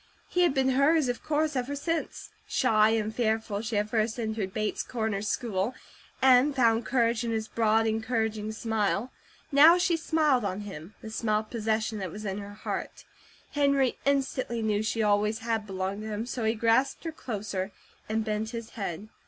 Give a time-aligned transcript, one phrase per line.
[0.27, 4.51] He had been hers, of course, ever since, shy and fearful, she had first entered
[4.51, 5.75] Bates Corners school,
[6.23, 9.11] and found courage in his broad, encouraging smile.
[9.51, 13.05] Now she smiled on him, the smile of possession that was in her heart.
[13.51, 17.71] Henry instantly knew she always had belonged to him, so he grasped her closer,
[18.09, 19.07] and bent his head.